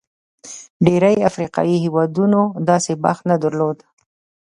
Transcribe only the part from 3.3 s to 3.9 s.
نه درلود.